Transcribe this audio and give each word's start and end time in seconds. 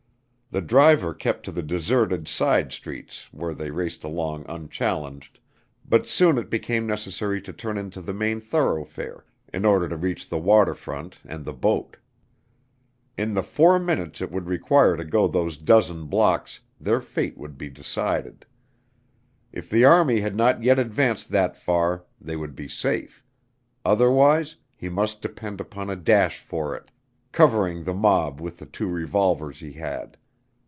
The 0.53 0.59
driver 0.59 1.13
kept 1.13 1.45
to 1.45 1.51
the 1.53 1.63
deserted 1.63 2.27
side 2.27 2.73
streets 2.73 3.29
where 3.31 3.53
they 3.53 3.71
raced 3.71 4.03
along 4.03 4.43
unchallenged, 4.49 5.39
but 5.87 6.05
soon 6.07 6.37
it 6.37 6.49
became 6.49 6.85
necessary 6.85 7.41
to 7.43 7.53
turn 7.53 7.77
into 7.77 8.01
the 8.01 8.11
main 8.13 8.41
thoroughfare 8.41 9.23
in 9.53 9.63
order 9.63 9.87
to 9.87 9.95
reach 9.95 10.27
the 10.27 10.37
water 10.37 10.73
front 10.73 11.19
and 11.23 11.45
the 11.45 11.53
boat. 11.53 11.95
In 13.17 13.33
the 13.33 13.41
four 13.43 13.79
minutes 13.79 14.19
it 14.19 14.29
would 14.29 14.49
require 14.49 14.97
to 14.97 15.05
go 15.05 15.25
those 15.25 15.55
dozen 15.55 16.07
blocks 16.07 16.59
their 16.81 16.99
fate 16.99 17.37
would 17.37 17.57
be 17.57 17.69
decided. 17.69 18.45
If 19.53 19.69
the 19.69 19.85
army 19.85 20.19
had 20.19 20.35
not 20.35 20.61
yet 20.63 20.77
advanced 20.77 21.29
that 21.29 21.55
far, 21.55 22.03
they 22.19 22.35
would 22.35 22.57
be 22.57 22.67
safe; 22.67 23.23
otherwise 23.85 24.57
he 24.75 24.89
must 24.89 25.21
depend 25.21 25.61
upon 25.61 25.89
a 25.89 25.95
dash 25.95 26.39
for 26.39 26.75
it, 26.75 26.91
covering 27.31 27.85
the 27.85 27.93
mob 27.93 28.41
with 28.41 28.57
the 28.57 28.65
two 28.65 28.87
revolvers 28.89 29.61
he 29.61 29.71
had. 29.71 30.17